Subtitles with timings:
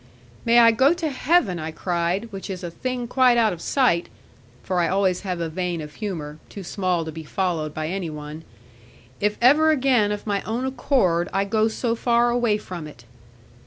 [0.45, 4.09] 'May I go to heaven,' I cried, 'which is a thing quite out of sight'
[4.63, 8.09] for I always have a vein of humour, too small to be followed by any
[8.09, 8.43] one
[9.19, 13.05] 'if ever again of my own accord I go so far away from it!'